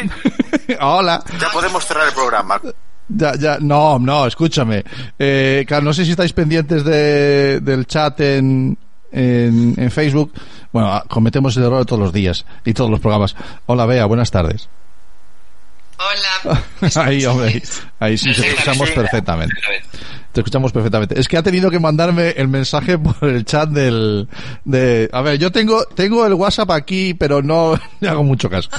[0.00, 0.74] Sí.
[0.80, 1.22] Hola.
[1.40, 2.60] Ya podemos cerrar el programa.
[3.08, 4.84] Ya, ya, no, no, escúchame.
[5.18, 8.76] Eh, no sé si estáis pendientes de, del chat en,
[9.10, 10.32] en, en Facebook.
[10.72, 13.34] Bueno, ah, cometemos el error todos los días y todos los programas.
[13.66, 14.68] Hola, Bea, buenas tardes.
[15.98, 16.62] Hola.
[16.96, 17.60] ahí, hombre,
[17.98, 19.56] ahí sí, te escuchamos perfectamente.
[20.32, 21.18] Te escuchamos perfectamente.
[21.18, 24.28] Es que ha tenido que mandarme el mensaje por el chat del,
[24.64, 28.70] de, a ver, yo tengo, tengo el WhatsApp aquí, pero no le hago mucho caso.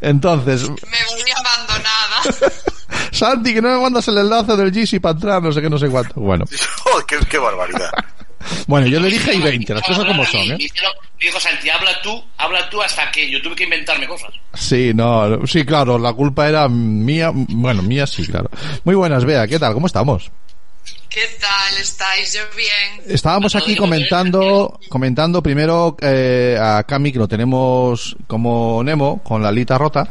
[0.00, 2.22] Entonces, Me volví abandonada.
[3.12, 5.78] Santi, que no me mandas el enlace del GC para entrar, no sé qué, no
[5.78, 6.20] sé cuánto.
[6.20, 6.44] Bueno,
[6.86, 7.90] Oh, qué, qué barbaridad.
[8.66, 10.58] bueno, yo le dije y 20, las cosas como son, ¿eh?
[11.38, 14.30] Santi, habla tú, habla tú hasta que yo tuve que inventarme cosas.
[14.52, 18.50] Sí, no, sí, claro, la culpa era mía, bueno, mía sí, claro.
[18.84, 19.72] Muy buenas, Bea, ¿qué tal?
[19.72, 20.30] ¿Cómo estamos?
[21.14, 22.32] ¿Qué tal estáis?
[22.32, 23.04] Yo bien.
[23.06, 29.50] Estábamos aquí comentando, comentando primero eh, a Cami que lo tenemos como Nemo con la
[29.50, 30.08] alita rota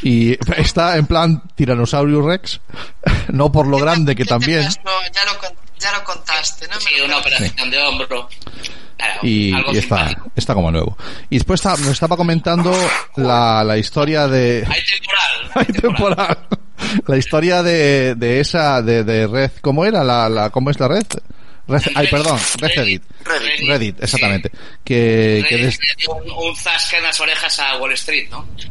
[0.00, 2.60] y está en plan Tyrannosaurus Rex,
[3.28, 4.80] no por lo grande que ¿Qué te también pasó?
[5.12, 5.32] Ya lo,
[5.78, 6.80] ya lo contaste, ¿no?
[6.80, 8.28] Sí, una operación de hombro.
[9.02, 10.96] Claro, y, algo y está, está como nuevo.
[11.30, 12.72] Y después está- nos estaba comentando
[13.16, 15.50] la, la historia de Hay temporal.
[15.54, 16.38] Hay temporal.
[17.06, 20.02] La historia de, de esa, de, de Red, ¿cómo era?
[20.04, 21.06] La, la, ¿Cómo es la red?
[21.68, 23.02] Red- ay, perdón, Reddit.
[23.24, 23.68] Reddit.
[23.68, 24.50] Reddit, exactamente.
[24.84, 28.46] Que, que des- Le dio un, un zasca en las orejas a Wall Street, ¿no?
[28.58, 28.68] Eh,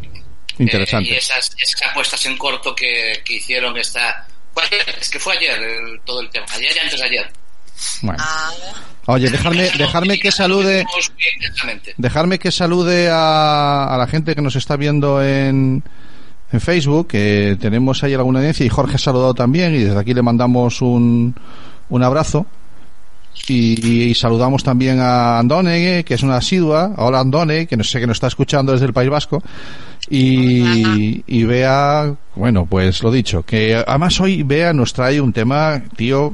[0.60, 1.18] y interesante.
[1.18, 4.28] esas, esas apuestas en corto que, que hicieron esta...
[4.54, 6.45] fue ayer, es que fue ayer el- todo el tema.
[6.54, 7.32] Ayer y antes de ayer.
[8.02, 8.22] Bueno.
[8.23, 8.52] Ah,
[9.14, 10.86] Oye, dejarme, dejarme que salude,
[11.98, 15.84] dejarme que salude a, a la gente que nos está viendo en,
[16.52, 20.14] en Facebook, que tenemos ahí alguna audiencia y Jorge ha saludado también y desde aquí
[20.14, 21.36] le mandamos un,
[21.89, 22.45] un abrazo.
[23.48, 26.94] Y, y saludamos también a Andone, que es una asidua.
[26.98, 29.42] Hola Andone, que no sé que nos está escuchando desde el País Vasco.
[30.09, 35.82] Y, y Bea, bueno, pues lo dicho, que además hoy Bea nos trae un tema,
[35.95, 36.34] tío,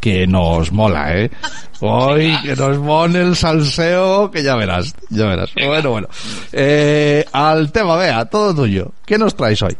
[0.00, 1.30] que nos mola, ¿eh?
[1.80, 5.50] Hoy que nos pone el salseo, que ya verás, ya verás.
[5.54, 6.08] Bueno, bueno.
[6.52, 8.92] Eh, al tema, Bea, todo tuyo.
[9.06, 9.76] ¿Qué nos traes hoy?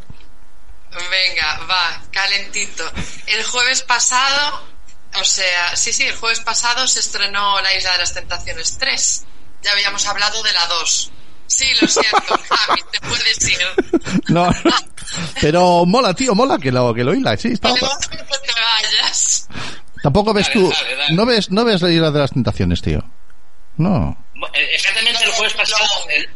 [1.09, 2.83] venga, va, calentito.
[3.27, 4.61] El jueves pasado,
[5.19, 9.25] o sea, sí, sí, el jueves pasado se estrenó La Isla de las Tentaciones 3.
[9.63, 11.11] Ya habíamos hablado de la 2.
[11.47, 14.21] Sí, lo siento, Javi, te puedes ir.
[14.29, 14.49] No,
[15.41, 19.47] pero mola, tío, mola que lo, que lo hila, sí, está vas que te vayas.
[20.01, 21.13] Tampoco ves Dale, tú, dale, dale.
[21.15, 23.03] no ves, no ves la isla de las tentaciones, tío.
[23.77, 24.17] No.
[24.53, 25.83] Eh, Exactamente el jueves pasado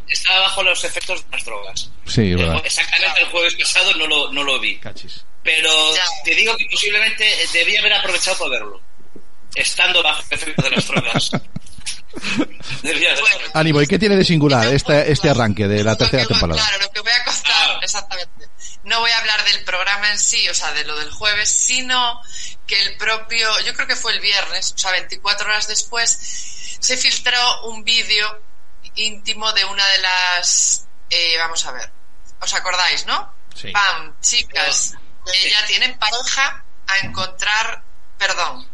[0.08, 1.90] estaba bajo los efectos de las drogas.
[2.06, 2.62] Sí, verdad.
[2.64, 4.78] Exactamente el jueves pasado no lo, no lo vi.
[4.78, 5.26] Cachis.
[5.44, 5.70] Pero
[6.24, 8.82] te digo que posiblemente debía haber aprovechado para verlo.
[9.56, 11.32] Estando bajo el efecto de las drogas.
[13.54, 16.62] Ánimo, ¿y qué tiene de singular este, este arranque de la tercera temporada?
[16.62, 17.80] Claro, lo que voy a contar, Ah.
[17.82, 18.46] exactamente.
[18.86, 22.22] No voy a hablar del programa en sí, o sea, de lo del jueves, sino
[22.68, 26.10] que el propio, yo creo que fue el viernes, o sea, 24 horas después,
[26.80, 28.42] se filtró un vídeo
[28.96, 31.92] íntimo de una de las, eh, vamos a ver,
[32.40, 33.34] ¿os acordáis, no?
[33.56, 33.72] Sí.
[33.72, 34.94] Pam, chicas,
[35.26, 37.84] que ya tienen pareja a encontrar,
[38.18, 38.68] perdón,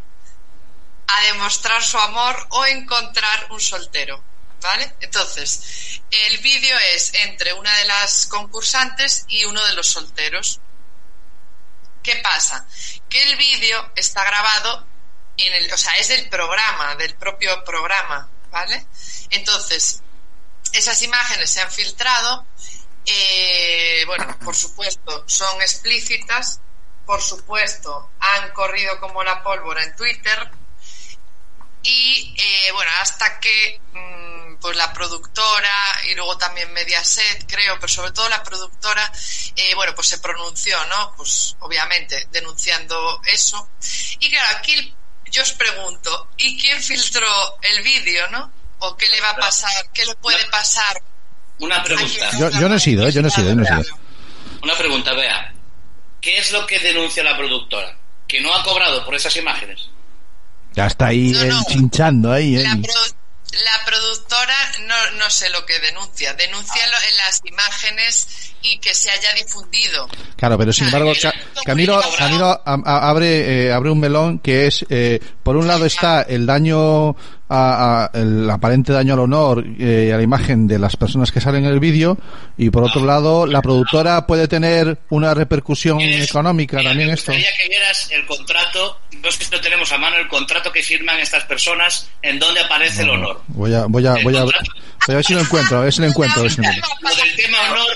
[1.06, 4.22] a demostrar su amor o encontrar un soltero.
[4.62, 4.94] ¿Vale?
[5.00, 10.60] Entonces, el vídeo es entre una de las concursantes y uno de los solteros.
[12.02, 12.66] ¿Qué pasa?
[13.08, 14.86] Que el vídeo está grabado
[15.36, 18.86] en el, o sea, es del programa, del propio programa, ¿vale?
[19.30, 20.00] Entonces,
[20.72, 22.46] esas imágenes se han filtrado,
[23.04, 26.60] eh, bueno, por supuesto, son explícitas,
[27.04, 30.50] por supuesto, han corrido como la pólvora en Twitter,
[31.82, 35.70] y eh, bueno, hasta que mm, pues la productora
[36.10, 39.12] y luego también Mediaset, creo, pero sobre todo la productora,
[39.56, 41.12] eh, bueno, pues se pronunció, ¿no?
[41.16, 43.68] Pues obviamente denunciando eso.
[44.20, 44.94] Y claro, aquí
[45.30, 47.26] yo os pregunto, ¿y quién filtró
[47.62, 48.50] el vídeo, no?
[48.78, 49.70] ¿O qué le va a pasar?
[49.92, 51.02] ¿Qué le puede pasar?
[51.58, 52.30] Una pregunta.
[52.38, 53.12] Yo, yo no he sido, ¿eh?
[53.12, 53.96] yo no he sido, yo no he sido.
[54.62, 55.52] Una pregunta, vea.
[56.20, 57.96] ¿Qué es lo que denuncia la productora?
[58.28, 59.88] ¿Que no ha cobrado por esas imágenes?
[60.72, 62.62] Ya está ahí No, chinchando ahí, ¿eh?
[62.62, 63.14] La, produ-
[63.52, 64.54] la productora
[64.86, 68.28] no, no sé lo que denuncia, denuncia lo- en las imágenes
[68.62, 70.08] y que se haya difundido.
[70.36, 71.34] Claro, pero sin embargo, Ca-
[71.64, 76.46] Camilo, Camilo abre, eh, abre un melón que es, eh, por un lado está el
[76.46, 77.10] daño,
[77.48, 81.30] a, a- el aparente daño al honor eh, y a la imagen de las personas
[81.32, 82.16] que salen en el vídeo,
[82.56, 87.32] y por otro lado, la productora puede tener una repercusión ¿Quieres- económica también me esto.
[87.32, 90.82] gustaría que vieras el contrato, no sé si lo tenemos a mano, el contrato que
[90.82, 93.42] firman estas personas en donde aparece el honor.
[93.48, 94.72] Voy a, voy a, El voy a, contrato-
[95.08, 96.40] A ver si lo encuentro, a ver si lo encuentro.
[96.40, 96.90] A ver si lo encuentro.
[97.02, 97.86] Lo del tema honor.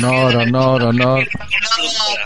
[0.00, 1.28] no Honor, honor, honor.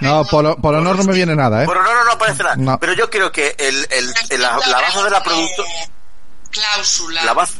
[0.01, 1.67] No, por, por honor no me viene nada, ¿eh?
[1.67, 2.57] Bueno, no, no, no aparece nada.
[2.57, 2.79] No.
[2.79, 5.69] Pero yo creo que el, el, el- la, la baza de la productora...
[6.51, 7.25] Cláusula.
[7.25, 7.59] La baza...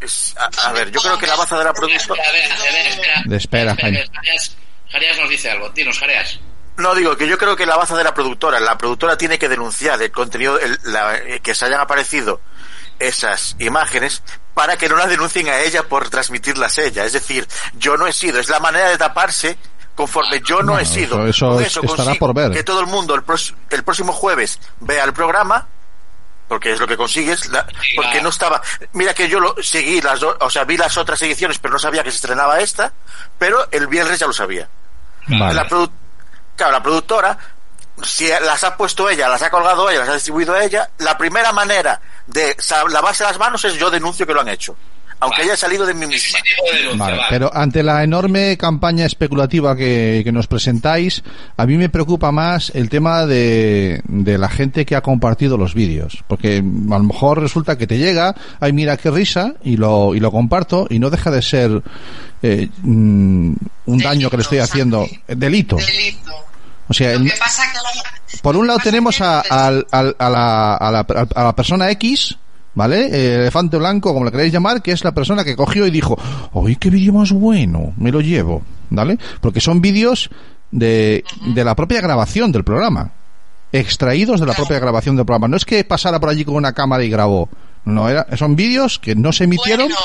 [0.00, 2.22] es- a, a ver, yo creo que la baza de la productora...
[2.28, 3.22] A ver, a ver, espera.
[3.24, 4.04] De espera, Jaime.
[4.12, 4.56] Jareas,
[4.90, 5.68] Jareas nos dice algo.
[5.70, 6.38] Dinos, Jareas.
[6.80, 9.48] No, digo que yo creo que la baza de la productora, la productora tiene que
[9.48, 12.40] denunciar el contenido, el- la- eh, que se hayan aparecido
[12.98, 14.22] esas imágenes
[14.54, 17.04] para que no la denuncien a ella por transmitirlas ella.
[17.04, 19.56] Es decir, yo no he sido, es la manera de taparse
[19.94, 21.16] conforme yo no he sido.
[21.26, 22.50] eso- eso Con es- estará por ver.
[22.50, 25.66] Que todo el mundo el, pros- el próximo jueves vea el programa
[26.48, 28.60] porque es lo que consigues, la- porque no estaba,
[28.92, 31.78] mira que yo lo seguí las dos, o sea, vi las otras ediciones, pero no
[31.78, 32.92] sabía que se estrenaba esta,
[33.38, 34.68] pero el viernes ya lo sabía.
[35.28, 35.54] Vale.
[35.54, 35.90] La produ-
[36.60, 37.38] claro, la productora,
[38.02, 41.52] si las ha puesto ella, las ha colgado ella, las ha distribuido ella, la primera
[41.52, 42.54] manera de
[42.90, 44.76] lavarse las manos es yo denuncio que lo han hecho.
[45.22, 45.50] Aunque Vale.
[45.50, 46.38] haya salido de mí misma.
[46.96, 47.22] Vale, vale.
[47.28, 51.22] pero ante la enorme campaña especulativa que, que nos presentáis,
[51.58, 55.74] a mí me preocupa más el tema de, de la gente que ha compartido los
[55.74, 56.24] vídeos.
[56.26, 60.20] Porque a lo mejor resulta que te llega, ay mira qué risa, y lo, y
[60.20, 61.82] lo comparto, y no deja de ser
[62.42, 63.52] eh, mm,
[63.86, 65.06] un daño que le estoy haciendo.
[65.06, 65.20] Santi.
[65.36, 65.76] Delito.
[65.76, 66.49] Delito.
[66.90, 69.84] O sea, Lo el- que pasa que la- por un lado tenemos a, a la,
[70.18, 71.00] a, la,
[71.34, 72.36] a la persona X,
[72.74, 73.06] ¿vale?
[73.06, 76.18] Eh, elefante blanco, como le queréis llamar, que es la persona que cogió y dijo,
[76.66, 77.92] ¡ay, qué vídeo más bueno!
[77.96, 79.18] Me lo llevo, ¿vale?
[79.40, 80.30] Porque son vídeos
[80.72, 83.12] de, de la propia grabación del programa.
[83.72, 85.46] Extraídos de la propia grabación del programa.
[85.48, 87.48] No es que pasara por allí con una cámara y grabó.
[87.84, 89.86] No, era, son vídeos que no se emitieron.
[89.88, 90.00] Bueno,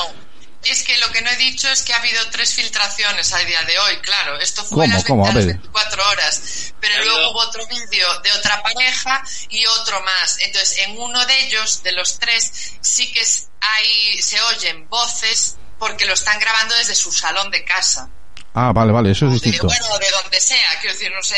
[0.70, 3.62] es que lo que no he dicho es que ha habido tres filtraciones al día
[3.62, 4.38] de hoy, claro.
[4.38, 4.84] Esto fue ¿Cómo?
[4.84, 5.26] en las ¿Cómo?
[5.26, 5.46] A ver.
[5.46, 6.72] 24 horas.
[6.80, 10.38] Pero luego hubo otro vídeo de otra pareja y otro más.
[10.40, 13.22] Entonces, en uno de ellos, de los tres, sí que
[13.60, 18.08] hay, se oyen voces porque lo están grabando desde su salón de casa.
[18.58, 19.66] Ah, vale, vale, eso es distinto.
[19.66, 21.36] bueno, de donde sea, quiero decir, no sé.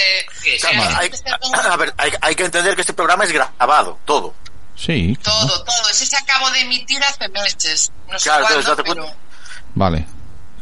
[0.68, 1.10] Hay,
[1.52, 4.34] a ver, hay, hay que entender que este programa es grabado, todo.
[4.78, 5.16] Sí.
[5.22, 5.46] claro.
[5.48, 5.90] Todo, todo.
[5.90, 7.90] Ese se acabó de emitir hace meses.
[8.10, 9.14] No sé Claro, cuándo, entonces date pero...
[9.74, 10.06] Vale.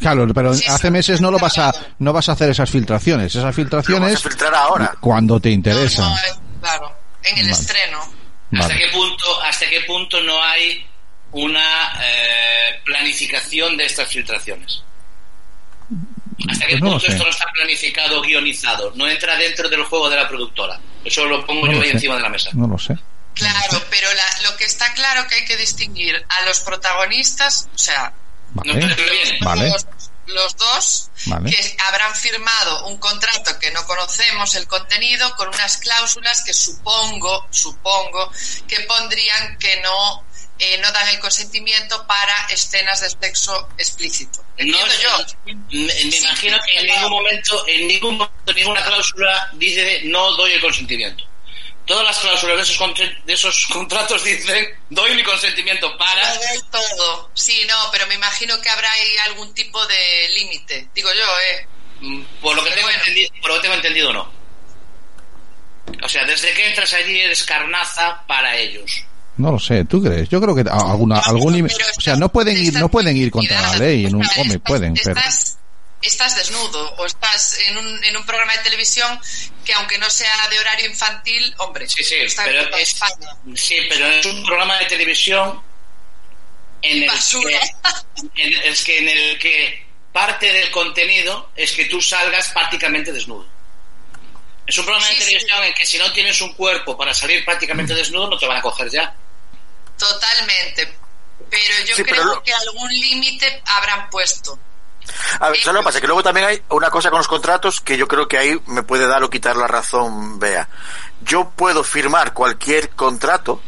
[0.00, 3.34] Claro, pero Sí, hace meses no lo vas a, no vas a hacer esas filtraciones.
[3.34, 4.94] Esas filtraciones vas a filtrar ahora.
[5.00, 6.02] cuando te interesa.
[6.02, 6.20] No, no, eh,
[6.60, 6.92] claro,
[7.22, 7.52] en el Vale.
[7.52, 8.00] estreno.
[8.58, 10.86] ¿Hasta qué punto, hasta qué punto no hay
[11.32, 14.82] una eh, planificación de estas filtraciones?
[16.48, 17.12] ¿Hasta qué Pues punto sé.
[17.12, 18.92] esto no está planificado, guionizado?
[18.94, 20.78] No entra dentro del juego de la productora.
[21.04, 21.94] Eso lo pongo No yo lo ahí sé.
[21.96, 22.50] encima de la mesa.
[22.52, 22.96] No lo sé.
[23.36, 27.78] Claro, pero la- lo que está claro que hay que distinguir a los protagonistas, o
[27.78, 28.12] sea,
[28.50, 28.96] Vale.
[29.42, 29.68] Vale.
[29.70, 29.86] los,
[30.26, 31.50] los dos, Vale.
[31.50, 37.46] que habrán firmado un contrato que no conocemos el contenido con unas cláusulas que supongo,
[37.50, 38.32] supongo,
[38.66, 40.24] que pondrían que no,
[40.58, 44.42] eh, no dan el consentimiento para escenas de sexo explícito.
[44.58, 45.18] No, yo.
[45.44, 45.54] me,
[45.84, 50.52] me Sí, imagino que en ningún momento, en ningún momento, ninguna cláusula dice no doy
[50.52, 51.24] el consentimiento.
[51.86, 56.34] Todas las cláusulas de esos, contra- de esos contratos dicen doy mi consentimiento para.
[56.34, 56.40] Lo
[56.70, 57.30] todo.
[57.34, 60.88] Sí, no, pero me imagino que habrá ahí algún tipo de límite.
[60.94, 61.66] Digo yo, ¿eh?
[62.00, 62.98] Mm, Por lo que Pero tengo bueno.
[63.00, 64.36] entendido, por lo que tengo entendido no.
[66.02, 69.04] O sea, desde que entras allí eres carnaza para ellos.
[69.36, 69.84] No lo sé.
[69.84, 70.28] ¿Tú crees?
[70.28, 71.74] Yo creo que alguna, algún límite.
[71.78, 74.56] Pero O sea, no pueden ir, no pueden ir contra la ley en un, hombre,
[74.56, 75.16] estás- pueden, pero.
[75.18, 75.58] Estás,
[76.06, 79.20] estás desnudo o estás en un, en un programa de televisión
[79.64, 83.28] que aunque no sea de horario infantil, hombre, Sí, sí, está pero en es, España.
[83.54, 85.62] sí, pero es un programa de televisión
[86.82, 87.58] en el Basura.
[88.34, 93.12] que, en- es que en el que parte del contenido es que tú salgas prácticamente
[93.12, 93.46] desnudo.
[94.66, 95.26] Es un programa Sí, de sí.
[95.26, 98.56] televisión en que si no tienes un cuerpo para salir prácticamente desnudo no te van
[98.58, 99.14] a coger ya.
[99.98, 100.96] Totalmente.
[101.50, 104.58] Pero yo Sí, creo que algún límite habrán puesto.
[105.40, 106.00] A ver, ¿sabes lo que pasa?
[106.00, 108.82] Que luego también hay una cosa con los contratos que yo creo que ahí me
[108.82, 110.68] puede dar o quitar la razón, Bea.
[111.22, 113.60] Yo puedo firmar cualquier contrato,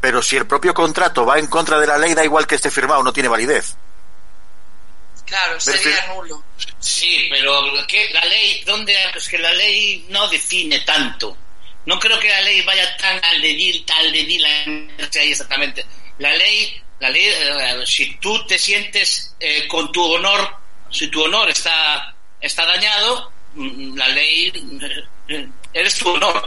[0.00, 2.70] pero si el propio contrato va en contra de la ley, da igual que esté
[2.70, 3.76] firmado, no tiene validez.
[5.26, 6.42] Claro, sería nulo.
[6.78, 8.94] Sí, pero que la ley, ¿dónde?
[9.14, 11.36] Es que la ley no define tanto.
[11.86, 15.84] No creo que la ley vaya tan al dedil, tal dedil, ahí exactamente.
[16.18, 20.61] La ley, la ley, eh, si tú te sientes eh, con tu honor,
[20.92, 24.52] si tu honor está, está dañado, mm, la ley,
[25.28, 26.42] eh, eres tu honor.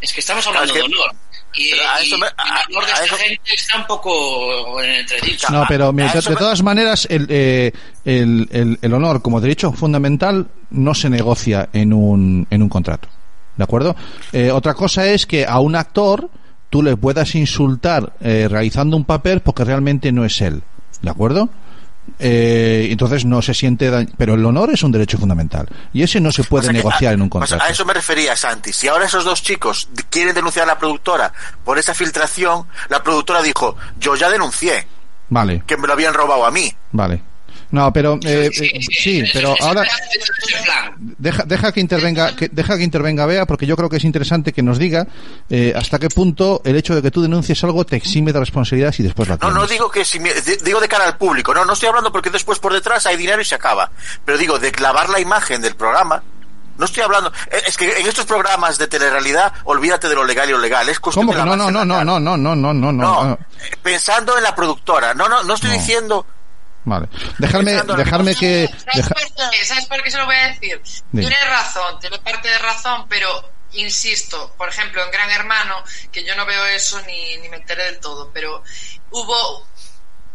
[0.00, 1.14] Es que estamos hablando Claro, es de honor.
[1.56, 3.78] Y, pero a y- eso me- y a- el honor de esta eso- gente está
[3.78, 5.46] un poco en entredicho.
[5.50, 7.72] No, pero mira, de, eso de me- todas maneras, el, eh,
[8.04, 13.08] el, el- el honor como derecho fundamental no se negocia en un, en un contrato.
[13.56, 13.94] ¿De acuerdo?
[14.32, 16.28] Eh, otra cosa es que a un actor
[16.70, 20.62] tú le puedas insultar eh, realizando un papel porque realmente no es él.
[21.02, 21.48] ¿De acuerdo?
[22.18, 26.20] Eh, entonces no se siente dañ- pero el honor es un derecho fundamental y ese
[26.20, 27.84] no se puede O sea que negociar a, en un o sea, contrato a eso
[27.84, 28.72] me refería, Santi.
[28.72, 31.32] Si ahora esos dos chicos quieren denunciar a la productora
[31.64, 34.86] por esa filtración, la productora dijo, yo ya denuncié,
[35.28, 36.72] vale que me lo habían robado a mí.
[36.92, 37.22] vale
[37.70, 39.82] no pero eh, eh, sí Eso- pero ahora
[41.18, 44.52] deja, deja que intervenga que, deja que intervenga Bea porque yo creo que es interesante
[44.52, 45.06] que nos diga
[45.50, 48.94] eh, hasta qué punto el hecho de que tú denuncies algo te exime de responsabilidad
[48.98, 51.54] y después la No, no digo que si me- di- digo de cara al público,
[51.54, 53.90] no, no estoy hablando porque después por detrás hay dinero y se acaba,
[54.24, 56.22] pero digo de clavar la imagen del programa.
[56.76, 60.48] No estoy hablando, eh, es que en estos programas de telerrealidad, olvídate de lo legal
[60.48, 62.04] y lo legal, es cuestión ¿Cómo de que no no no la no cara.
[62.04, 65.54] no no no no no No, no eh, pensando en la productora, no, no, no
[65.54, 65.76] estoy No.
[65.76, 66.26] diciendo,
[66.84, 67.08] Vale.
[67.38, 68.66] Dejarme, dejarme que.
[68.68, 69.64] ¿Sabes deja- por qué?
[69.64, 70.82] ¿Sabes por qué se lo voy a decir?
[71.12, 71.28] Dime.
[71.28, 76.34] Tiene razón, tiene parte de razón, pero insisto, por ejemplo, en Gran Hermano, que yo
[76.36, 78.62] no veo eso ni, ni me enteré del todo, pero
[79.10, 79.66] hubo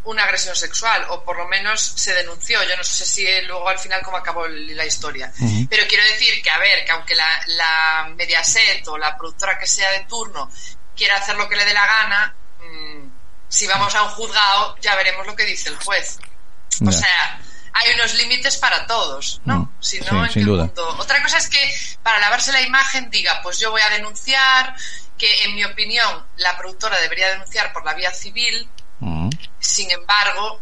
[0.05, 2.63] una agresión sexual, o por lo menos se denunció.
[2.63, 5.31] Yo no sé si luego al final cómo acabó la historia.
[5.69, 9.67] Pero quiero decir que, a ver, que aunque la, la Mediaset o la productora que
[9.67, 10.49] sea de turno
[10.95, 13.09] quiera hacer lo que le dé la gana, mm,
[13.49, 16.17] si vamos a un juzgado ya veremos lo que dice el juez.
[16.85, 17.39] O sea,
[17.73, 19.59] hay unos límites para todos, ¿no?
[19.59, 20.63] Mm, Si sí, no, ¿en sin qué duda.
[20.65, 20.95] mundo?
[20.99, 24.75] Otra cosa es que para lavarse la imagen diga, pues yo voy a denunciar,
[25.17, 28.67] que en mi opinión la productora debería denunciar por la vía civil,
[29.01, 29.29] Mm.
[29.59, 30.61] sin embargo,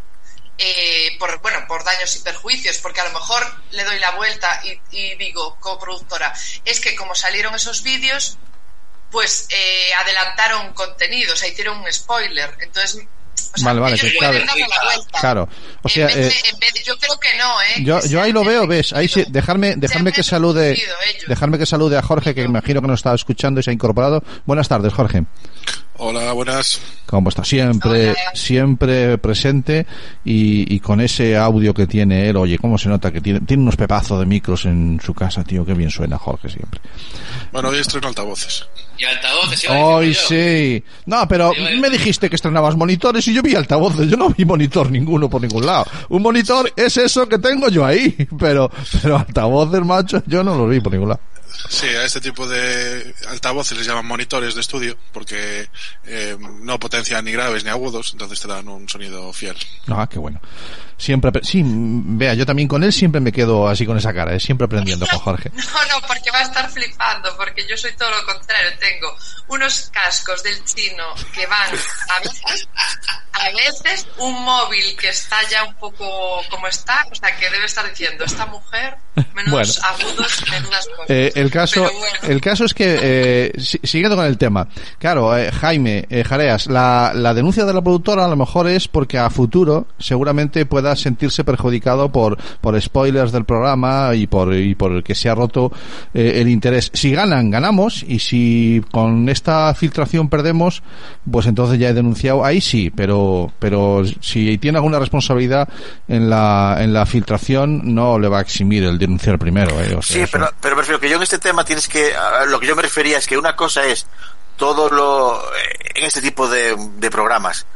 [0.58, 4.60] eh, por bueno, por daños y perjuicios, porque a lo mejor le doy la vuelta
[4.64, 6.32] y, y digo, coproductora,
[6.64, 8.38] es que como salieron esos vídeos,
[9.10, 13.04] pues eh, adelantaron contenido, o sea, hicieron un spoiler, entonces
[13.54, 14.12] o sea, Vale, vale, que
[15.20, 15.48] claro.
[15.82, 17.84] O En sea, vez eh, de- en vez de- yo creo que no, ¿eh?
[17.84, 20.80] Yo, yo ahí lo veo, ves, ahí sí, dejarme, dejarme que salude,
[21.26, 24.22] dejarme que salude a Jorge, que imagino que nos estaba escuchando y se ha incorporado.
[24.46, 25.24] Buenas tardes, Jorge.
[26.00, 26.80] Hola, buenas.
[27.06, 27.42] ¿Cómo está?
[27.42, 28.16] Siempre, Hola.
[28.32, 29.84] siempre presente
[30.24, 33.64] y, y con ese audio que tiene él, oye, cómo se nota que tiene, tiene
[33.64, 36.80] unos pepazos de micros en su casa, tío, qué bien suena Jorge siempre.
[37.50, 38.64] Bueno, hoy estreno altavoces.
[38.96, 40.84] Y altavoces, iba Hoy sí.
[41.06, 44.08] No, pero me dijiste que estrenabas monitores y yo vi altavoces.
[44.08, 45.86] Yo no vi monitor ninguno por ningún lado.
[46.10, 48.14] Un monitor es eso que tengo yo ahí.
[48.38, 48.70] Pero,
[49.02, 51.20] pero altavoces, macho, yo no los vi por ningún lado.
[51.68, 55.68] Sí, a este tipo de altavoces les llaman monitores de estudio porque
[56.04, 59.56] eh, no potencian ni graves ni agudos, entonces te dan un sonido fiel.
[59.88, 60.40] Ah, qué bueno.
[60.98, 64.40] Siempre, sí, vea, yo también con él siempre me quedo así con esa cara, ¿eh?
[64.40, 65.50] siempre aprendiendo con Jorge.
[65.68, 68.70] No, no, porque va a estar flipando, porque yo soy todo lo contrario.
[68.80, 69.14] Tengo
[69.48, 71.70] unos cascos del chino que van
[72.08, 72.68] a veces,
[73.32, 77.66] a veces un móvil que está ya un poco como está, o sea, que debe
[77.66, 78.96] estar diciendo, esta mujer,
[79.34, 81.10] menudos agudos, menudas cosas.
[81.10, 81.98] Eh, el caso, bueno.
[82.28, 84.68] el caso es que eh, si- siguiendo con el tema,
[84.98, 88.88] claro, eh, Jaime, eh, Jareas, la, la denuncia de la productora a lo mejor es
[88.88, 94.74] porque a futuro seguramente pueda sentirse perjudicado por por spoilers del programa y por y
[94.74, 95.72] por que se ha roto
[96.14, 96.90] eh, el interés.
[96.94, 100.82] Si ganan, ganamos y si con esta filtración perdemos,
[101.30, 102.44] pues entonces ya he denunciado.
[102.44, 105.68] Ahí sí, pero pero si tiene alguna responsabilidad
[106.08, 109.70] en la en la filtración no le va a eximir el denunciar primero.
[109.80, 112.16] Eh, o sea, Sí, pero, pero me refiero que yo en este tema tienes que,
[112.16, 114.06] a lo que yo me refería es que una cosa es
[114.56, 117.66] todo lo, eh, en este tipo de, de programas,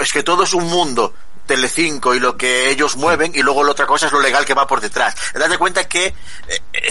[0.00, 1.12] es que todo es un mundo,
[1.46, 4.54] Telecinco y lo que ellos mueven y luego la otra cosa es lo legal que
[4.54, 5.14] va por detrás.
[5.34, 6.14] Date cuenta que eh,
[6.72, 6.90] eh,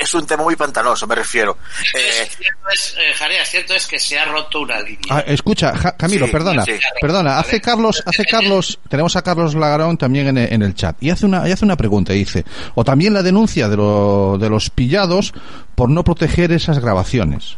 [0.00, 1.58] es un tema muy pantanoso, me refiero.
[1.94, 5.00] Eh, Cierto es, eh, Jarea, cierto es que se ha roto una línea.
[5.10, 6.72] Ah, escucha, Ja- Camilo, Sí, perdona, sí.
[7.00, 11.10] perdona, hace Carlos, hace Carlos, tenemos a Carlos Lagarón también en, en el chat y
[11.10, 14.70] hace una, y hace una pregunta, dice, o también la denuncia de, lo- de los
[14.70, 15.32] pillados
[15.74, 17.56] por no proteger esas grabaciones.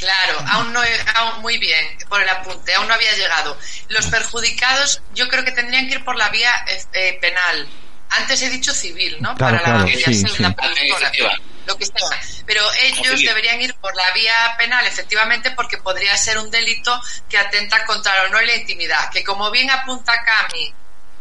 [0.00, 3.56] Claro, aún no, he- aún muy bien, por el apunte, aún no había llegado.
[3.88, 7.68] Los perjudicados yo creo que tendrían que ir por la vía eh, eh, penal.
[8.10, 9.36] Antes he dicho civil, ¿no?
[9.36, 10.42] Claro, Para claro, la, sí, Mediaset, sí.
[10.42, 11.38] la productora, Efectiva.
[11.66, 12.20] lo que sea.
[12.46, 13.26] Pero ellos civil.
[13.26, 18.16] deberían ir por la vía penal, efectivamente, porque podría ser un delito que atenta contra
[18.18, 19.10] el honor y la intimidad.
[19.10, 20.74] Que como bien apunta Cami,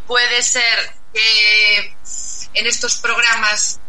[0.08, 1.94] puede ser que
[2.56, 3.80] en estos programas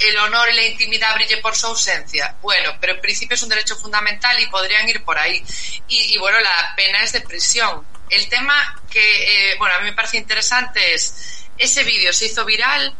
[0.00, 2.36] el honor y la intimidad brille por su ausencia.
[2.40, 5.44] Bueno, pero en principio es un derecho fundamental y podrían ir por ahí.
[5.88, 7.86] Y, y bueno, la pena es de prisión.
[8.08, 12.44] El tema que, eh, bueno, a mí me parece interesante es, ese vídeo se hizo
[12.44, 12.94] viral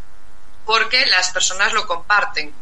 [0.64, 2.54] porque las personas lo comparten.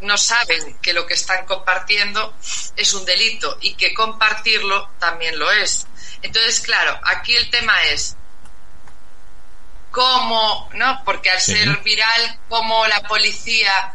[0.00, 2.34] No saben que lo que están compartiendo
[2.76, 5.86] es un delito y que compartirlo también lo es.
[6.22, 8.16] Entonces, claro, aquí el tema es
[9.92, 11.02] cómo, ¿no?
[11.04, 11.52] Porque al Sí.
[11.54, 13.94] ser viral, cómo la policía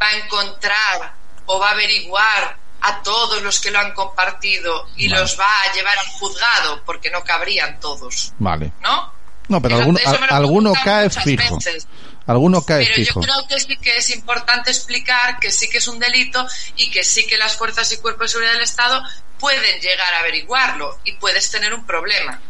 [0.00, 1.14] va a encontrar
[1.46, 5.20] o va a averiguar a todos los que lo han compartido y Vale.
[5.22, 8.72] los va a llevar al juzgado, porque no cabrían todos, Vale.
[8.82, 9.12] ¿no?
[9.48, 9.76] No, pero
[10.30, 11.56] alguno, cae fijo.
[11.56, 11.86] veces.
[12.26, 13.20] Alguno cae Pero fijo.
[13.20, 16.46] yo creo que sí que es importante explicar que sí que es un delito
[16.76, 19.02] y que sí que las fuerzas y cuerpos de seguridad del Estado
[19.38, 22.40] pueden llegar a averiguarlo y puedes tener un problema.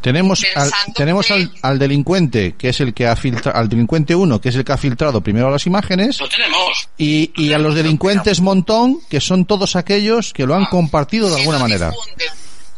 [0.00, 4.14] Tenemos al, tenemos que- al, al delincuente, que es el que ha filtrado, al delincuente
[4.14, 6.88] 1, que es el que ha filtrado primero las imágenes, Lo tenemos.
[6.96, 11.40] y, y a los delincuentes montón, que son todos aquellos que lo han compartido de
[11.40, 11.90] alguna manera.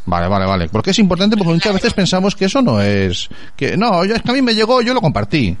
[0.05, 0.69] Vale, vale, vale.
[0.69, 4.23] Porque es importante porque muchas veces pensamos que eso no es, que no, yo, es
[4.23, 5.55] que a mí me llegó, yo lo compartí.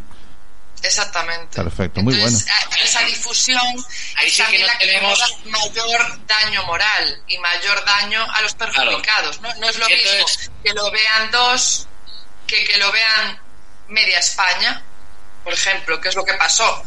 [0.83, 1.55] Exactamente.
[1.61, 3.59] Perfecto, muy Entonces, a- Esa difusión
[4.15, 7.83] Ahí es sí que también no la que tenemos- causa mayor daño moral y mayor
[7.85, 9.41] daño a los perjudicados.
[9.41, 9.53] ¿no?
[9.55, 10.51] no es lo mismo es.
[10.63, 11.87] que lo vean dos
[12.47, 13.39] que que lo vean
[13.89, 14.81] media España,
[15.43, 16.83] por ejemplo, que es lo que pasó.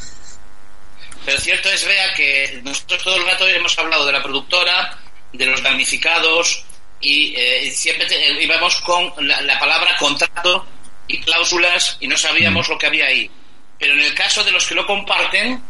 [1.25, 4.99] Pero cierto es, Bea, que nosotros todo el rato hemos hablado de la productora,
[5.32, 6.64] de los damnificados,
[7.00, 10.66] y eh, siempre te- íbamos con la, la palabra contrato
[11.06, 12.72] y cláusulas y no sabíamos Mm.
[12.72, 13.30] lo que había ahí.
[13.82, 15.60] Pero en el caso de los que lo comparten,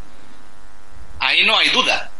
[1.19, 2.11] ahí no hay duda.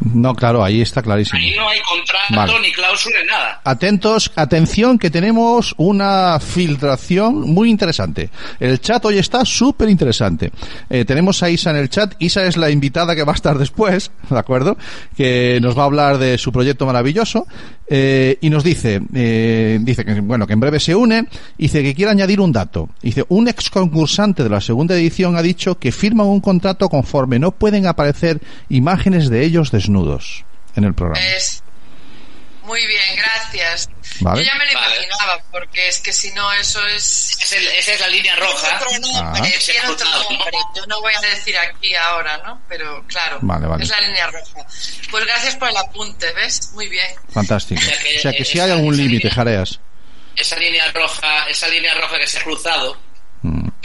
[0.00, 1.38] No, claro, ahí está clarísimo.
[1.38, 2.66] Ahí no hay contrato Vale.
[2.68, 3.60] ni cláusula ni nada.
[3.64, 8.30] Atentos, atención que tenemos una filtración muy interesante.
[8.60, 10.52] El chat hoy está súper interesante.
[10.90, 12.14] Eh, tenemos a Isa en el chat.
[12.18, 14.76] Isa es la invitada que va a estar después, ¿de acuerdo?
[15.16, 17.46] Que nos va a hablar de su proyecto maravilloso.
[17.88, 21.26] Eh, y nos dice, eh, dice que, bueno, que en breve se une.
[21.56, 22.90] Dice que quiere añadir un dato.
[23.02, 27.38] Dice, un ex concursante de la segunda edición ha dicho que firman un contrato conforme
[27.38, 31.24] no pueden aparecer imágenes de ellos desnudos en el programa.
[31.24, 31.62] Es
[32.64, 33.88] muy bien, gracias.
[34.20, 34.42] Vale.
[34.44, 34.96] Yo ya me lo Vale.
[34.96, 38.78] imaginaba, porque es que si no eso es Es el- esa es la línea roja.
[38.78, 39.32] Tiene otro nombre, Ah.
[39.34, 40.30] tiene otro Ejecutado, ¿no?
[40.30, 40.58] nombre.
[40.74, 42.60] Yo no voy a decir aquí ahora, ¿no?
[42.68, 43.84] Pero claro, Vale, vale.
[43.84, 44.66] es la línea roja.
[45.12, 46.70] Pues gracias por el apunte, ¿ves?
[46.74, 47.06] Muy bien.
[47.32, 47.80] Fantástico.
[47.80, 49.78] O sea que, O sea que si hay algún límite, Jareas.
[50.34, 52.98] Esa línea roja, esa línea roja que se ha cruzado.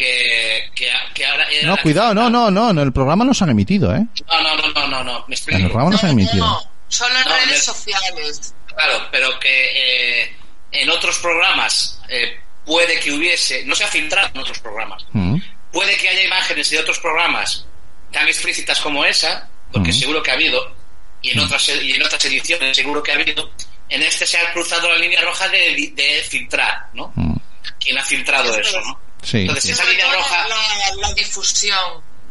[0.06, 3.44] Que, que, que ahora era No, cuidado, no, no, no, en el programa no se
[3.44, 4.04] han emitido, ¿eh?
[4.28, 5.58] No, no, no, no, no, no, me explico.
[5.60, 6.46] En el programa no se han emitido.
[6.46, 8.54] No, solo en No, redes me- sociales.
[8.68, 10.36] Claro, pero que eh,
[10.72, 15.38] en otros programas eh, puede que hubiese, no se ha filtrado en otros programas, Mm.
[15.72, 17.66] puede que haya imágenes de otros programas
[18.12, 20.00] tan explícitas como esa, porque Ujú.
[20.00, 20.76] seguro que ha habido,
[21.22, 23.52] y en, otras, y en otras ediciones seguro que ha habido,
[23.90, 27.12] en este se ha cruzado la línea roja de, de filtrar, ¿no?
[27.16, 27.36] Mm.
[27.80, 28.86] ¿Quién ha filtrado Eso eso, es.
[28.88, 29.00] no?
[29.22, 29.72] Sí, Entonces, sí.
[29.72, 31.78] esa línea roja, la, la difusión.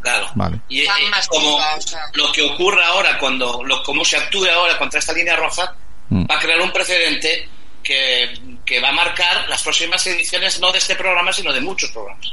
[0.03, 0.29] claro.
[0.35, 0.61] Vale.
[0.69, 0.89] Y eh,
[1.29, 2.01] como o sea.
[2.15, 5.75] lo que ocurre ahora, cuando lo, cómo se actúe ahora contra esta línea roja,
[6.13, 6.25] Mm.
[6.29, 7.49] va a crear un precedente
[7.85, 11.89] que, que va a marcar las próximas ediciones no de este programa, sino de muchos
[11.93, 12.33] programas.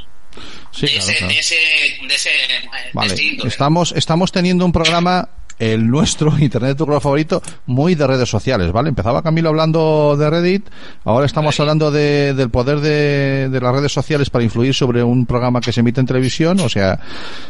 [0.72, 1.32] Sí, de, claro, ese, claro.
[1.32, 1.54] de ese,
[2.08, 3.14] de ese, de Vale.
[3.14, 3.48] ese índole.
[3.48, 8.72] Estamos, estamos teniendo un programa, el nuestro, Internet tu programa favorito, muy de redes sociales,
[8.72, 8.88] ¿vale?
[8.88, 10.66] Empezaba Camilo hablando de Reddit,
[11.04, 11.60] ahora estamos Reddit.
[11.60, 15.72] hablando de, del poder de, de las redes sociales para influir sobre un programa que
[15.72, 16.98] se emite en televisión, o sea,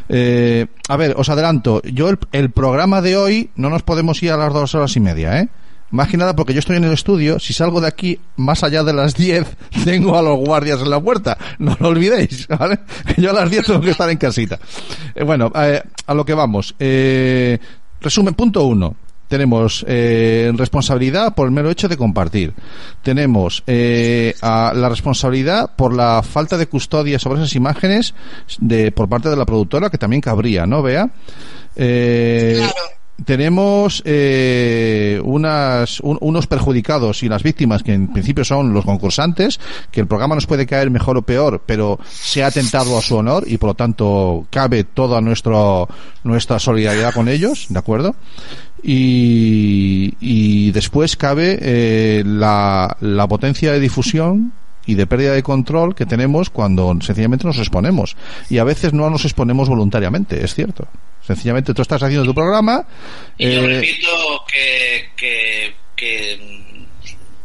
[0.08, 4.32] eh, a ver, os adelanto, yo el, el programa de hoy no nos podemos ir
[4.32, 5.48] a las dos horas y media, ¿eh?
[5.90, 8.84] Más que nada porque yo estoy en el estudio, si salgo de aquí más allá
[8.84, 9.46] de las 10,
[9.86, 11.38] tengo a los guardias en la puerta.
[11.58, 12.80] No lo olvidéis, ¿vale?
[13.16, 14.58] Yo a las 10 tengo que estar en casita.
[15.14, 16.74] Eh, bueno, eh, a lo que vamos.
[16.78, 17.58] Eh,
[18.00, 18.94] resumen, punto uno.
[19.28, 22.54] Tenemos eh, responsabilidad por el mero hecho de compartir.
[23.02, 28.14] Tenemos eh, la responsabilidad por la falta de custodia sobre esas imágenes
[28.58, 31.10] de por parte de la productora, que también cabría, ¿no, Vea?
[31.76, 32.66] Eh.
[33.24, 39.58] Tenemos eh, unas, un- unos perjudicados y las víctimas que en principio son los concursantes,
[39.90, 43.16] que el programa nos puede caer mejor o peor, pero se ha atentado a su
[43.16, 45.88] honor y por lo tanto cabe toda nuestro,
[46.24, 48.14] nuestra solidaridad con ellos, ¿de acuerdo?
[48.82, 54.52] Y, y después cabe eh, la, la potencia de difusión
[54.86, 58.16] y de pérdida de control que tenemos cuando sencillamente nos exponemos.
[58.48, 60.86] Y a veces no nos exponemos voluntariamente, es cierto.
[61.28, 62.84] Sencillamente tú estás haciendo tu programa.
[63.36, 66.86] Y yo eh, repito que, que, que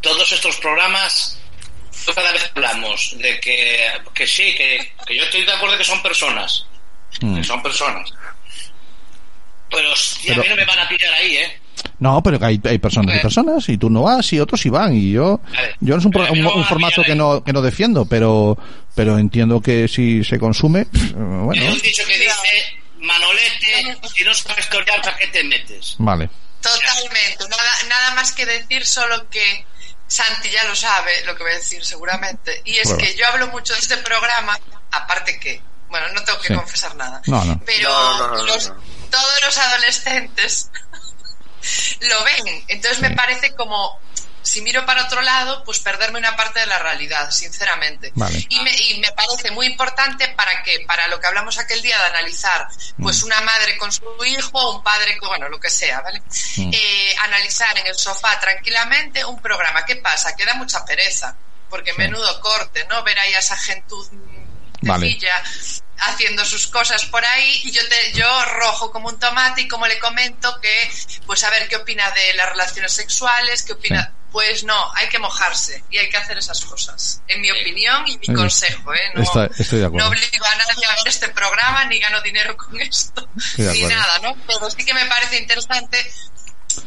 [0.00, 1.38] todos estos programas,
[2.14, 3.78] cada vez hablamos de que,
[4.14, 6.66] que sí, que, que yo estoy de acuerdo que son personas,
[7.20, 7.36] mm.
[7.36, 8.10] que son personas.
[9.70, 11.52] Pero, hostia, Pero- a mí no me van a pillar ahí, ¿eh?
[11.98, 14.70] No, pero que hay, hay personas y personas y tú no vas y otros sí
[14.70, 15.40] van y yo
[15.80, 18.56] yo no es un, pro- un- un formato que no que no defiendo, pero
[18.94, 22.73] pero entiendo que si se consume, bueno, Hay un dicho que dice,
[23.04, 25.94] Manolete, si no sabes torear, ¿para qué te metes?
[25.98, 26.28] vale.
[26.60, 27.46] Totalmente.
[27.48, 29.66] Nada, nada más que decir, solo que
[30.08, 32.62] Santi ya lo sabe, lo que voy a decir seguramente.
[32.64, 34.58] Y es que yo hablo mucho de este programa,
[34.90, 36.54] aparte que, bueno, no tengo que Sí.
[36.54, 37.20] confesar nada.
[37.26, 37.60] No, no.
[37.66, 38.76] Pero No, no, no, no, los- no.
[39.10, 40.70] todos los adolescentes
[42.00, 42.64] lo ven.
[42.68, 44.00] Entonces me parece como
[44.44, 48.12] si miro para otro lado, pues perderme una parte de la realidad, sinceramente.
[48.14, 48.46] Vale.
[48.48, 51.98] Y, me, y me parece muy importante para que, para lo que hablamos aquel día
[51.98, 52.68] de analizar,
[53.00, 53.26] pues Mm.
[53.26, 56.20] una madre con su hijo, un padre con, bueno, lo que sea, ¿vale?
[56.56, 56.70] Mm.
[56.72, 59.84] Eh, analizar en el sofá tranquilamente un programa.
[59.84, 60.36] ¿Qué pasa?
[60.36, 61.34] Que da mucha pereza,
[61.70, 61.98] porque Sí.
[61.98, 63.02] menudo corte, ¿no?
[63.02, 65.18] Ver ahí a esa gentud mm, Vale.
[65.98, 69.86] haciendo sus cosas por ahí y yo te, yo rojo como un tomate y como
[69.86, 70.90] le comento que
[71.26, 74.23] pues a ver qué opina de las relaciones sexuales, qué opina, Sí.
[74.34, 78.18] Pues no, hay que mojarse y hay que hacer esas cosas, en mi opinión y
[78.18, 78.98] mi consejo, ¿eh?
[79.14, 80.08] No, Está- estoy de acuerdo.
[80.08, 84.18] no obligo a nadie a ver este programa ni gano dinero con esto ni nada,
[84.24, 84.36] ¿no?
[84.48, 86.00] Pero sí que me parece interesante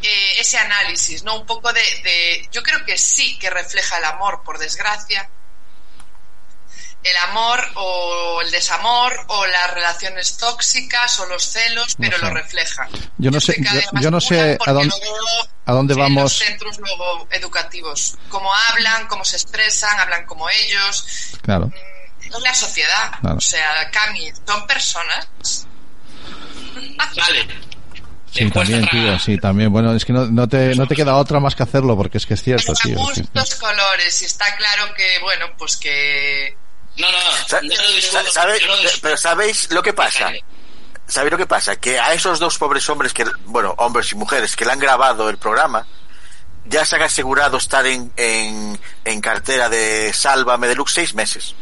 [0.01, 1.37] eh, ese análisis, ¿no?
[1.39, 5.29] Un poco de, de, yo creo que sí que refleja el amor, por desgracia,
[7.03, 12.25] el amor o el desamor o las relaciones tóxicas o los celos, No pero sé.
[12.25, 12.87] lo refleja.
[13.17, 13.55] Yo no sé-
[14.01, 14.93] yo- no sé a dónde-
[15.65, 16.23] a en vamos.
[16.23, 21.05] los centros luego educativos, cómo hablan, cómo se expresan, hablan como ellos,
[21.41, 21.71] Claro.
[22.19, 23.37] es la sociedad, Claro.
[23.37, 25.27] o sea, Cami, son personas.
[27.15, 27.47] Vale.
[28.31, 29.71] Sí, también, tío, sí, también.
[29.71, 32.25] Bueno, es que no, no, te, no te queda otra más que hacerlo, porque es
[32.25, 32.97] que es cierto, Para tío.
[33.13, 33.57] sí, gustos, sí.
[33.59, 36.55] colores, y está claro que, bueno, pues que
[36.97, 39.93] No, no, Sa- yo no discuto- sa- ¿sabe- yo no discuto- pero ¿sabéis lo que
[39.93, 40.31] pasa?
[41.05, 41.75] ¿Sabéis lo que pasa?
[41.77, 45.29] Que a esos dos pobres hombres que, bueno, hombres y mujeres que le han grabado
[45.29, 45.85] el programa,
[46.65, 51.55] ya se han asegurado estar en, en, en cartera de Sálvame Deluxe seis meses.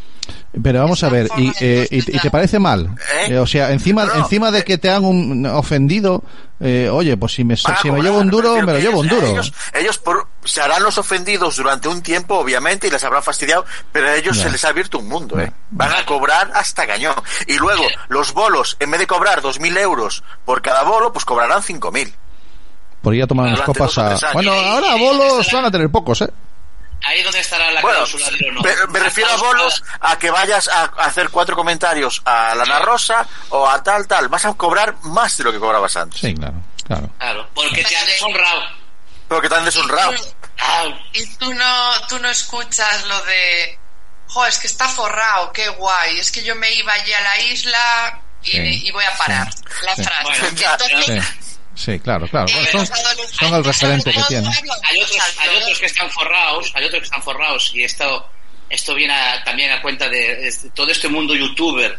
[0.63, 2.89] Pero vamos a ver, ¿y, eh, y, y te parece mal?
[3.13, 3.33] ¿Eh?
[3.33, 4.19] Eh, o sea, encima, No, no.
[4.23, 6.23] encima de que te han un- ofendido,
[6.59, 9.27] eh, oye, pues si me, si llevo un duro, me lo llevo un duro.
[9.27, 13.65] Ellos, ellos por- se harán los ofendidos durante un tiempo, obviamente, y les habrán fastidiado,
[13.91, 14.43] pero a ellos Ya.
[14.43, 15.51] se les ha abierto un mundo, ¿eh?
[15.71, 17.15] Van a cobrar hasta cañón.
[17.47, 21.61] Y luego, los bolos, en vez de cobrar 2.000 euros por cada bolo, pues cobrarán
[21.61, 22.13] 5.000.
[23.01, 24.17] Por ir a tomar unas copas a...
[24.33, 26.29] Bueno, ahora bolos van a tener pocos, ¿eh?
[27.05, 28.61] Ahí donde estará la Bueno, cláusula de no.
[28.61, 32.79] me, me refiero a bolos a que vayas a hacer cuatro comentarios a la Ana
[32.79, 34.27] Rosa o a tal, tal.
[34.27, 36.19] Vas a cobrar más de lo que cobrabas antes.
[36.19, 36.55] Sí, claro,
[36.87, 37.09] claro.
[37.19, 38.61] Claro, porque te han deshonrado.
[39.27, 40.13] Porque te han deshonrado.
[41.13, 43.77] Y tú no, tú no escuchas lo de,
[44.27, 47.39] jo, es que está forrado, qué guay, es que yo me iba allí a la
[47.41, 49.51] isla y, Sí, y voy a parar.
[49.53, 50.47] sí, la frase.
[50.47, 52.47] Entonces, Sí, claro, claro.
[52.51, 52.87] Bueno, eh, son,
[53.31, 54.49] son el referente que tienen.
[54.49, 58.29] hay otros, hay otros que están forrados, hay otros que están forrados y esto,
[58.69, 61.97] esto viene a- también a cuenta de, es- todo este mundo youtuber.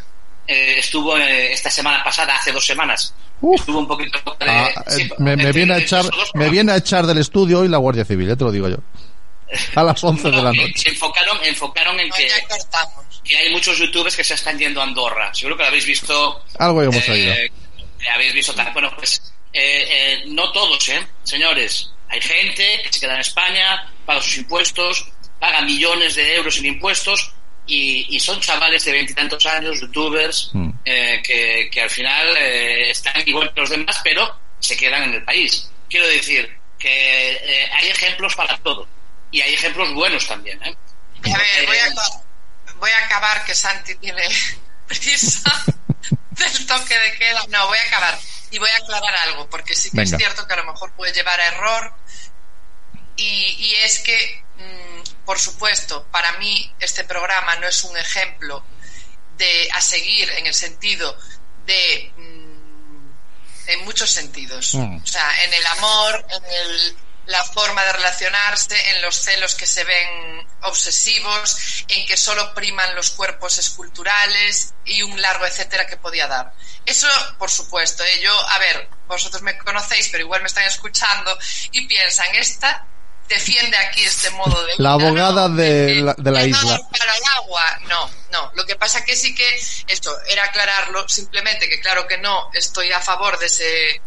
[0.48, 3.12] Eh, estuvo eh, esta semana pasada, hace dos semanas.
[3.40, 3.60] Uf.
[3.60, 6.72] Estuvo un poquito de, Ah, sí, eh, me, me viene a echar, dos me viene
[6.72, 8.76] a echar del estudio hoy la Guardia Civil, ya te lo digo yo.
[9.74, 10.78] A las 11 de No, la que noche.
[10.78, 12.28] Se enfocaron, enfocaron en No, que,
[13.24, 15.32] que hay muchos youtubers que se están yendo a Andorra.
[15.34, 16.42] Seguro que lo habéis visto.
[16.58, 17.34] Algo hemos eh, oído.
[18.14, 18.72] habéis visto también.
[18.74, 19.20] Bueno, pues
[19.52, 21.06] eh, eh, no todos, ¿eh?
[21.24, 25.06] Señores, hay gente que se queda en España, paga sus impuestos,
[25.40, 27.32] paga millones de euros en impuestos
[27.66, 30.70] y, y son chavales de veintitantos años, youtubers, Mm.
[30.84, 35.14] eh, que, que al final eh, están igual que los demás, pero se quedan en
[35.14, 35.70] el país.
[35.90, 38.86] Quiero decir que eh, hay ejemplos para todo
[39.32, 40.62] y hay ejemplos buenos también.
[40.64, 40.74] ¿eh?
[41.32, 44.22] A ver, Eh, voy a, voy a acabar que Santi tiene
[44.86, 45.64] prisa
[46.30, 47.42] del toque de queda.
[47.48, 48.18] No, voy a acabar
[48.50, 50.16] y voy a aclarar algo, porque sí que Venga.
[50.16, 51.92] es cierto que a lo mejor puede llevar a error.
[53.16, 58.62] Y, y es que, mm, por supuesto, para mí este programa no es un ejemplo
[59.38, 61.16] de a seguir en el sentido
[61.66, 62.46] de mm,
[63.68, 64.74] en muchos sentidos.
[64.74, 64.96] Mm.
[65.02, 69.66] O sea, en el amor, en el, la forma de relacionarse, en los celos que
[69.66, 75.96] se ven obsesivos, en que solo priman los cuerpos esculturales y un largo etcétera que
[75.96, 76.52] podía dar.
[76.84, 77.08] Eso,
[77.38, 78.20] por supuesto, ¿eh?
[78.22, 81.36] yo, a ver, vosotros me conocéis, pero igual me están escuchando
[81.72, 82.86] y piensan, esta
[83.28, 85.56] defiende aquí este modo de La vida, abogada ¿no?
[85.56, 86.80] de la- de la no isla.
[86.96, 87.78] para el agua.
[87.88, 88.52] No, no.
[88.54, 92.92] Lo que pasa que sí que esto era aclararlo, simplemente que claro que no estoy
[92.92, 94.00] a favor de ese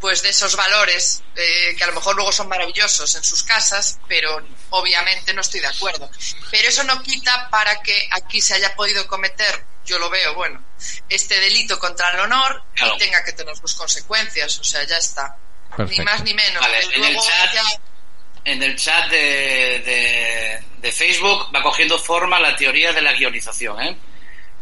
[0.00, 3.98] pues de esos valores eh, que a lo mejor luego son maravillosos en sus casas,
[4.08, 6.10] pero obviamente no estoy de acuerdo.
[6.50, 10.62] Pero eso no quita para que aquí se haya podido cometer, yo lo veo, bueno,
[11.08, 12.94] este delito contra el honor Claro.
[12.94, 15.36] y tenga que tener sus consecuencias, o sea, ya está.
[15.78, 16.60] Ni más ni menos.
[16.62, 17.80] Vale, en el chat- ya-
[18.44, 19.18] En el chat de,
[19.84, 23.82] de, de Facebook va cogiendo forma la teoría de la guionización.
[23.82, 23.96] ¿eh?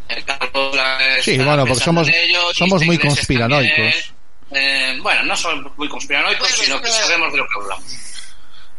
[0.08, 2.08] El Carlos la- Sí, bueno, porque somos-
[2.54, 3.76] somos muy conspiranoicos.
[3.76, 4.13] también.
[4.54, 7.02] Eh, bueno, no somos muy conspiranoicos, Puede sino que ser.
[7.04, 7.84] sabemos de lo que hablamos.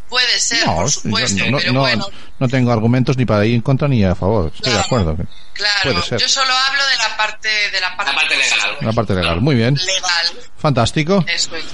[0.09, 2.07] puede ser, No, por supuesto, no, pero no- bueno.
[2.39, 4.51] no tengo argumentos ni para ir en contra ni a favor.
[4.53, 4.85] Estoy de Claro.
[4.85, 5.17] acuerdo.
[5.53, 6.19] Claro, Puede ser.
[6.19, 8.77] yo solo hablo de la parte de la parte, La parte legal.
[8.81, 9.41] La parte legal.
[9.41, 9.73] Muy bien.
[9.75, 10.47] legal.
[10.57, 11.25] Fantástico.
[11.27, 11.65] Eso es.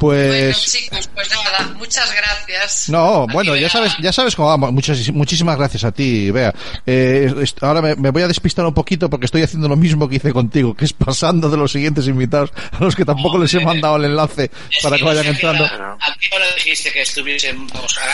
[0.00, 0.28] Pues.
[0.28, 2.88] Bueno, chicos, pues nada, muchas gracias.
[2.88, 4.72] No, bueno, ya sabes, ya sabes cómo vamos.
[4.72, 6.54] Muchas, muchísimas gracias a ti, Bea.
[6.86, 10.16] Eh, ahora me, me voy a despistar un poquito porque estoy haciendo lo mismo que
[10.16, 13.60] hice contigo, que es pasando de los siguientes invitados a los que tampoco les he
[13.60, 15.64] mandado el enlace Es para que vayan a entrando.
[15.64, 17.70] hora- ¿A qué hora dijiste que estuviésemos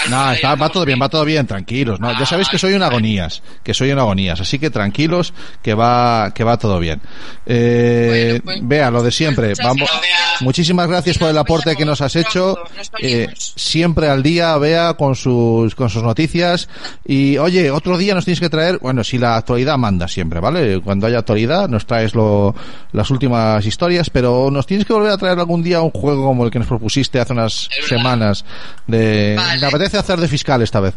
[0.08, 2.00] No, está, va todo bien, va todo bien, tranquilos.
[2.00, 2.18] ¿no?
[2.18, 6.32] Ya sabéis que soy un agonías, que soy un agonías, así que tranquilos, que va,
[6.34, 7.00] que va todo bien.
[7.46, 9.88] Eh, Bueno, pues- Vea, lo de siempre, vamos.
[9.88, 10.42] gracias.
[10.42, 12.58] Muchísimas gracias por el aporte que nos has hecho.
[13.00, 16.68] Eh, siempre al día, vea con sus con sus noticias
[17.04, 20.80] y oye, otro día nos tienes que traer, bueno, si la actualidad manda siempre, ¿vale?
[20.80, 22.54] Cuando haya actualidad nos traes lo,
[22.92, 26.44] las últimas historias, pero nos tienes que volver a traer algún día un juego como
[26.44, 28.44] el que nos propusiste hace unas semanas
[28.86, 29.60] de Vale.
[29.60, 30.94] me apetece hacer de fiscal esta vez.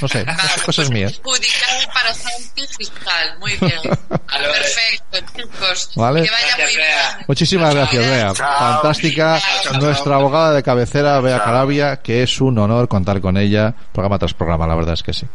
[0.00, 1.20] No sé, cosas, cosas mías.
[1.22, 3.38] Judicial para Santi fiscal.
[3.38, 3.80] Muy bien.
[4.34, 4.52] Vale, vale.
[4.52, 5.90] Perfecto, chicos.
[5.94, 6.22] Vale.
[6.22, 7.24] Que vaya Gracias, muy bien.
[7.28, 8.32] Muchísimas gracias, Bea.
[8.32, 8.58] Chao.
[8.58, 9.40] Fantástica.
[9.40, 9.80] Chao, chao.
[9.80, 11.46] Nuestra abogada de cabecera, Bea Chao.
[11.46, 15.12] Calabia, que es un honor contar con ella, programa tras programa, la verdad es que
[15.12, 15.26] sí.